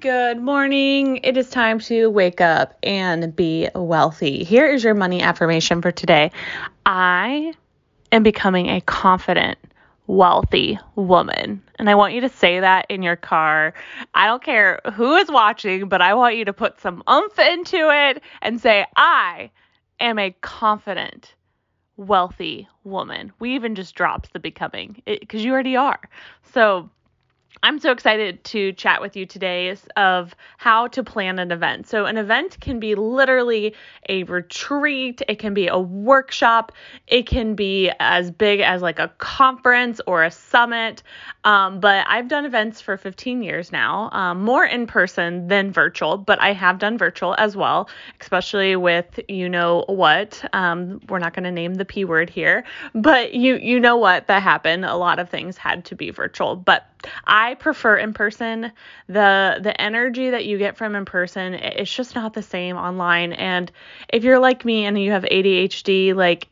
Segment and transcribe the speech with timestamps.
[0.00, 1.20] Good morning.
[1.24, 4.44] It is time to wake up and be wealthy.
[4.44, 6.30] Here is your money affirmation for today.
[6.86, 7.52] I
[8.12, 9.58] am becoming a confident,
[10.06, 11.62] wealthy woman.
[11.80, 13.74] And I want you to say that in your car.
[14.14, 17.90] I don't care who is watching, but I want you to put some umph into
[17.90, 19.50] it and say, I
[19.98, 21.34] am a confident,
[21.96, 23.32] wealthy woman.
[23.40, 26.00] We even just dropped the becoming because you already are.
[26.52, 26.88] So,
[27.62, 31.88] I'm so excited to chat with you today of how to plan an event.
[31.88, 33.74] So, an event can be literally
[34.08, 36.72] a retreat, it can be a workshop,
[37.06, 41.02] it can be as big as like a conference or a summit.
[41.44, 46.16] Um, but I've done events for 15 years now, um, more in person than virtual,
[46.16, 47.88] but I have done virtual as well,
[48.20, 50.44] especially with you know what.
[50.52, 54.26] Um, we're not going to name the P word here, but you you know what
[54.28, 54.84] that happened.
[54.84, 56.86] A lot of things had to be virtual, but
[57.24, 58.72] I prefer in person.
[59.06, 63.32] The the energy that you get from in person, it's just not the same online.
[63.32, 63.70] And
[64.08, 66.48] if you're like me and you have ADHD, like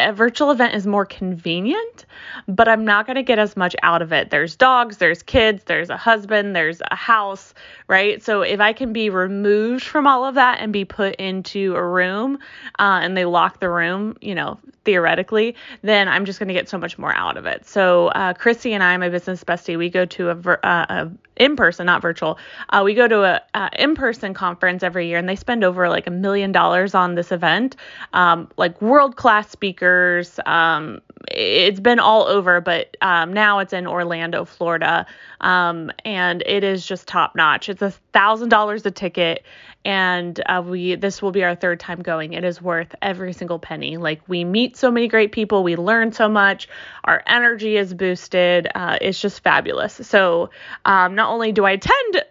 [0.00, 2.06] a virtual event is more convenient,
[2.48, 4.30] but I'm not going to get as much out of it.
[4.30, 7.54] There's dogs, there's kids, there's a husband, there's a house,
[7.86, 8.22] right?
[8.22, 11.86] So if I can be removed from all of that and be put into a
[11.86, 12.38] room
[12.78, 16.68] uh, and they lock the room, you know, theoretically, then I'm just going to get
[16.68, 17.66] so much more out of it.
[17.66, 21.10] So uh, Chrissy and I, my business bestie, we go to a, ver- uh, a
[21.40, 22.38] in person, not virtual.
[22.68, 25.88] Uh, we go to a, a in person conference every year, and they spend over
[25.88, 27.76] like a million dollars on this event,
[28.12, 30.38] um, like world class speakers.
[30.44, 35.06] Um, it's been all over, but um, now it's in Orlando, Florida,
[35.40, 37.68] um, and it is just top notch.
[37.70, 39.42] It's a thousand dollars a ticket,
[39.84, 42.34] and uh, we this will be our third time going.
[42.34, 43.96] It is worth every single penny.
[43.96, 46.68] Like we meet so many great people, we learn so much,
[47.04, 48.68] our energy is boosted.
[48.74, 49.94] Uh, it's just fabulous.
[50.06, 50.50] So
[50.84, 52.24] um, not only do I attend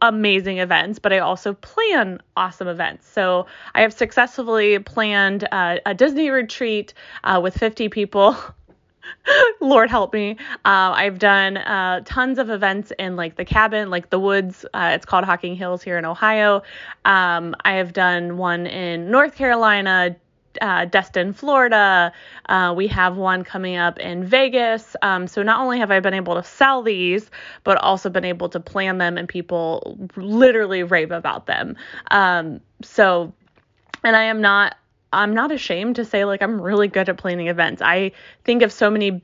[0.00, 3.06] amazing events, but I also plan awesome events.
[3.06, 8.36] So I have successfully planned uh, a Disney retreat uh, with 50 people.
[9.60, 10.36] Lord help me.
[10.64, 14.64] Uh, I've done uh, tons of events in like the cabin, like the woods.
[14.72, 16.62] Uh, it's called Hocking Hills here in Ohio.
[17.04, 20.16] Um, I have done one in North Carolina,
[20.60, 22.12] uh, Destin, Florida.
[22.48, 24.96] Uh, we have one coming up in Vegas.
[25.02, 27.30] Um, so not only have I been able to sell these,
[27.64, 31.76] but also been able to plan them, and people literally rave about them.
[32.10, 33.32] Um, so,
[34.04, 34.76] and I am not.
[35.10, 37.80] I'm not ashamed to say like I'm really good at planning events.
[37.80, 38.12] I
[38.44, 39.22] think of so many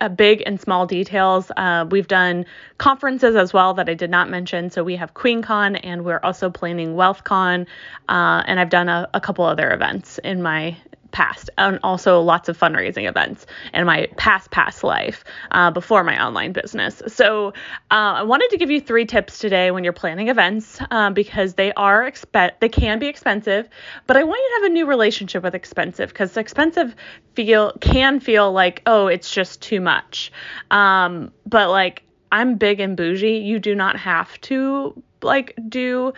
[0.00, 1.50] uh, big and small details.
[1.56, 2.46] Uh, we've done
[2.78, 4.70] conferences as well that I did not mention.
[4.70, 7.66] So we have QueenCon and we're also planning WealthCon.
[8.08, 10.76] Uh, and I've done a, a couple other events in my
[11.12, 16.22] past and also lots of fundraising events in my past past life uh, before my
[16.22, 17.02] online business.
[17.06, 17.48] So
[17.90, 21.54] uh, i wanted to give you three tips today when you're planning events uh, because
[21.54, 23.68] they are exp- they can be expensive
[24.06, 26.94] but i want you to have a new relationship with expensive because expensive
[27.34, 30.32] feel can feel like oh it's just too much.
[30.70, 33.38] Um, but like i'm big and bougie.
[33.38, 36.12] You do not have to like do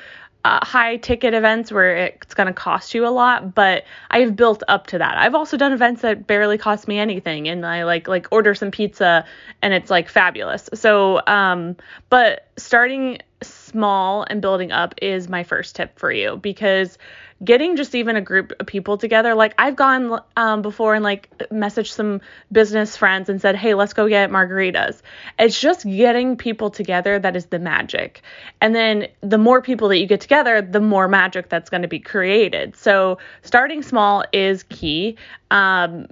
[0.45, 4.63] uh, high ticket events where it's going to cost you a lot, but I've built
[4.69, 5.17] up to that.
[5.17, 8.71] I've also done events that barely cost me anything and I like like order some
[8.71, 9.25] pizza
[9.63, 10.69] and it's like fabulous.
[10.75, 11.77] So um
[12.11, 16.99] but starting small and building up is my first tip for you because
[17.45, 19.35] getting just even a group of people together.
[19.35, 23.93] Like i've gone um, before and like messaged some business friends and said hey let's
[23.93, 25.03] go get margaritas.
[25.39, 28.23] It's just getting people together that is the magic.
[28.61, 31.89] And then the more people that you get together the more magic that's going to
[31.89, 32.77] be created.
[32.77, 35.17] So starting small is key.
[35.51, 36.09] Um,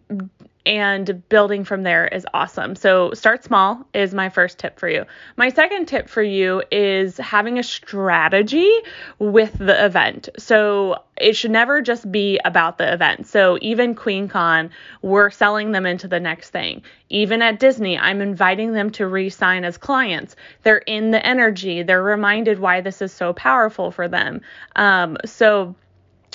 [0.65, 2.77] and building from there is awesome.
[2.77, 5.05] So, start small is my first tip for you.
[5.37, 8.71] My second tip for you is having a strategy
[9.19, 10.29] with the event.
[10.39, 13.27] So, it should never just be about the event.
[13.27, 14.71] So, even QueenCon,
[15.03, 16.83] we're selling them into the next thing.
[17.09, 20.37] Even at Disney, I'm inviting them to re sign as clients.
[20.63, 24.41] They're in the energy, they're reminded why this is so powerful for them.
[24.77, 25.75] Um, so,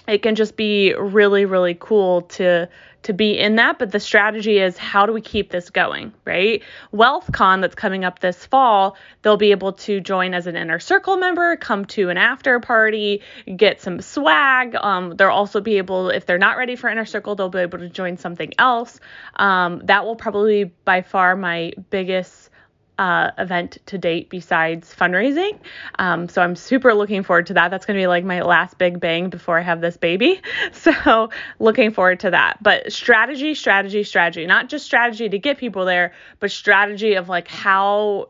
[0.07, 2.67] it can just be really really cool to
[3.03, 6.63] to be in that but the strategy is how do we keep this going right?
[6.93, 11.17] Wealthcon that's coming up this fall they'll be able to join as an inner circle
[11.17, 13.21] member come to an after party
[13.55, 17.35] get some swag um, they'll also be able if they're not ready for inner circle
[17.35, 18.99] they'll be able to join something else.
[19.35, 22.49] Um, that will probably be by far my biggest
[22.97, 25.59] uh, event to date besides fundraising.
[25.99, 27.69] Um, so I'm super looking forward to that.
[27.69, 30.41] That's going to be like my last big bang before I have this baby.
[30.73, 31.29] So
[31.59, 32.61] looking forward to that.
[32.61, 37.47] But strategy, strategy, strategy, not just strategy to get people there, but strategy of like
[37.47, 38.27] how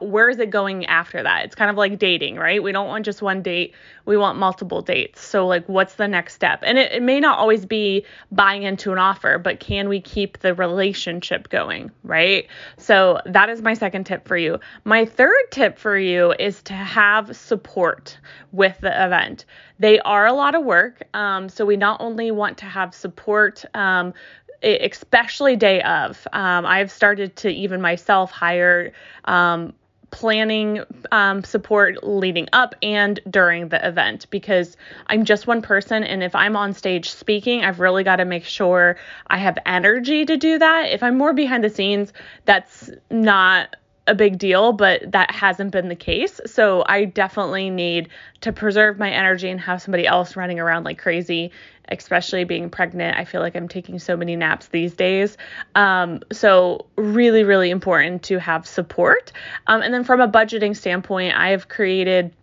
[0.00, 1.44] where is it going after that?
[1.44, 2.62] It's kind of like dating, right?
[2.62, 3.74] We don't want just one date,
[4.04, 5.20] we want multiple dates.
[5.20, 6.60] So, like, what's the next step?
[6.62, 10.38] And it, it may not always be buying into an offer, but can we keep
[10.38, 12.46] the relationship going, right?
[12.76, 14.58] So, that is my second tip for you.
[14.84, 18.18] My third tip for you is to have support
[18.52, 19.44] with the event.
[19.78, 21.02] They are a lot of work.
[21.14, 24.14] Um, so, we not only want to have support, um,
[24.62, 26.26] especially day of.
[26.32, 28.92] Um, I've started to even myself hire
[29.24, 29.74] um,
[30.10, 30.80] planning
[31.12, 34.76] um, support leading up and during the event because
[35.06, 36.02] I'm just one person.
[36.02, 38.96] And if I'm on stage speaking, I've really got to make sure
[39.26, 40.90] I have energy to do that.
[40.90, 42.12] If I'm more behind the scenes,
[42.44, 43.76] that's not
[44.08, 46.40] a big deal, but that hasn't been the case.
[46.46, 48.08] So I definitely need
[48.40, 51.52] to preserve my energy and have somebody else running around like crazy,
[51.88, 53.16] especially being pregnant.
[53.16, 55.36] I feel like I'm taking so many naps these days.
[55.74, 59.32] Um, so, really, really important to have support.
[59.66, 62.34] Um, and then from a budgeting standpoint, I have created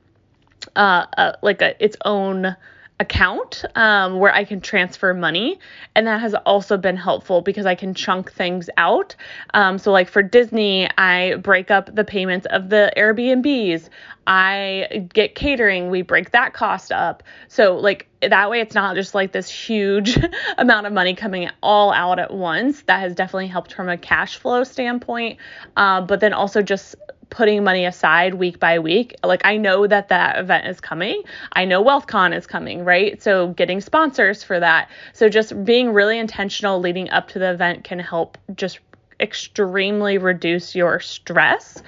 [0.76, 2.56] uh, a, like a its own
[3.00, 5.60] account um, where I can transfer money.
[5.96, 9.16] And that has also been helpful because I can chunk things out.
[9.54, 13.90] Um, so, like for Disney, I break up the payments of the Airbnbs.
[14.28, 17.22] I get catering, we break that cost up.
[17.48, 20.18] So, like that way, it's not just like this huge
[20.58, 22.82] amount of money coming all out at once.
[22.84, 25.38] That has definitely helped from a cash flow standpoint.
[25.78, 26.96] Uh, but then also just
[27.30, 29.16] putting money aside week by week.
[29.24, 31.24] Like I know that that event is coming.
[31.54, 33.22] I know WealthCon is coming, right?
[33.22, 34.90] So getting sponsors for that.
[35.14, 38.80] So just being really intentional leading up to the event can help just
[39.20, 41.82] extremely reduce your stress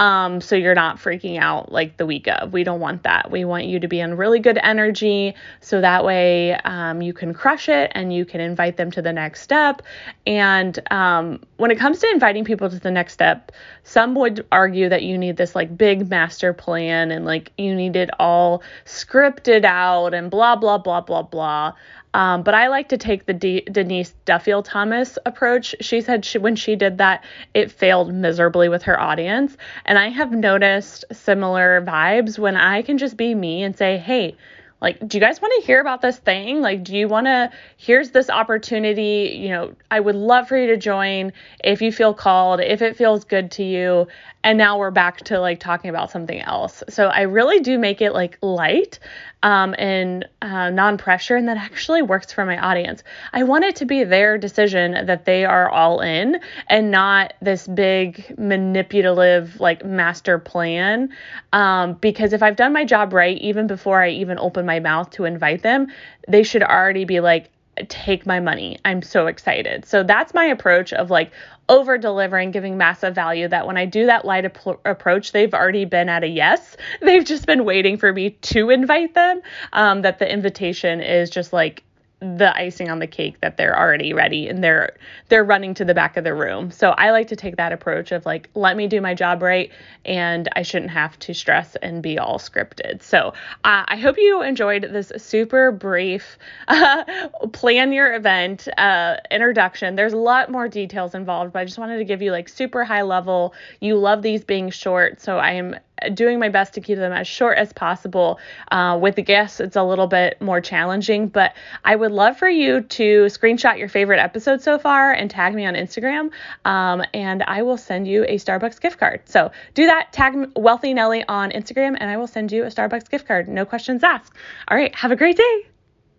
[0.00, 2.54] um, so you're not freaking out like the week of.
[2.54, 3.30] We don't want that.
[3.30, 7.34] We want you to be in really good energy so that way um, you can
[7.34, 9.82] crush it and you can invite them to the next step.
[10.26, 13.52] And um, when it comes to inviting people to the next step,
[13.84, 17.94] some would argue that you need this like big master plan and like you need
[17.94, 21.74] it all scripted out and blah, blah, blah, blah, blah.
[22.12, 25.74] Um, but I like to take the D- Denise Duffield Thomas approach.
[25.80, 27.24] She said she, when she did that,
[27.54, 29.56] it failed miserably with her audience.
[29.84, 34.36] And I have noticed similar vibes when I can just be me and say, hey,
[34.80, 37.50] like do you guys want to hear about this thing like do you want to
[37.76, 41.32] here's this opportunity you know i would love for you to join
[41.62, 44.06] if you feel called if it feels good to you
[44.42, 48.00] and now we're back to like talking about something else so i really do make
[48.00, 48.98] it like light
[49.42, 53.02] um, and uh, non pressure, and that actually works for my audience.
[53.32, 57.66] I want it to be their decision that they are all in and not this
[57.66, 61.10] big manipulative like master plan.
[61.52, 65.10] Um, because if I've done my job right, even before I even open my mouth
[65.10, 65.88] to invite them,
[66.28, 67.50] they should already be like,
[67.88, 68.78] take my money.
[68.84, 69.84] I'm so excited.
[69.84, 71.32] So that's my approach of like
[71.68, 75.84] over delivering, giving massive value that when I do that light ap- approach, they've already
[75.84, 76.76] been at a yes.
[77.00, 79.40] They've just been waiting for me to invite them.
[79.72, 81.82] Um, that the invitation is just like
[82.20, 84.96] the icing on the cake that they're already ready and they're
[85.28, 86.70] they're running to the back of the room.
[86.70, 89.70] So I like to take that approach of like let me do my job right
[90.04, 93.02] and I shouldn't have to stress and be all scripted.
[93.02, 93.28] So
[93.64, 96.36] uh, I hope you enjoyed this super brief
[96.68, 97.04] uh,
[97.52, 99.96] plan your event uh, introduction.
[99.96, 102.84] There's a lot more details involved, but I just wanted to give you like super
[102.84, 103.54] high level.
[103.80, 105.76] You love these being short, so I am
[106.14, 108.38] doing my best to keep them as short as possible.
[108.70, 111.54] Uh, with the guests, it's a little bit more challenging, but
[111.84, 115.66] I would love for you to screenshot your favorite episode so far and tag me
[115.66, 116.30] on Instagram,
[116.64, 119.22] um, and I will send you a Starbucks gift card.
[119.24, 123.10] So do that, tag Wealthy Nellie on Instagram, and I will send you a Starbucks
[123.10, 123.48] gift card.
[123.48, 124.32] No questions asked.
[124.68, 125.69] All right, have a great day.